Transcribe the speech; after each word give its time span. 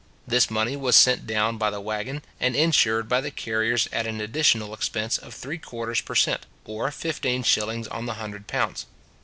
This 0.25 0.49
money 0.49 0.75
was 0.75 0.95
sent 0.95 1.27
down 1.27 1.59
by 1.59 1.69
the 1.69 1.79
waggon, 1.79 2.23
and 2.39 2.55
insured 2.55 3.07
by 3.07 3.21
the 3.21 3.29
carriers 3.29 3.87
at 3.93 4.07
an 4.07 4.19
additional 4.19 4.73
expense 4.73 5.19
of 5.19 5.31
three 5.31 5.59
quarters 5.59 6.01
per 6.01 6.15
cent. 6.15 6.47
or 6.65 6.89
fifteen 6.89 7.43
shillings 7.43 7.87
on 7.87 8.07
the 8.07 8.15
hundred 8.15 8.47
pounds. 8.47 8.87